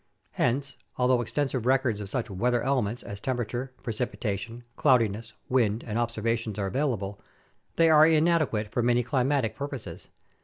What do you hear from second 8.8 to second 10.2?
many climatic purposes.